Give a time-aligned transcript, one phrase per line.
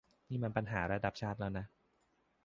[0.29, 1.65] นี่มันปัญหาระดับชาติแล้วนะ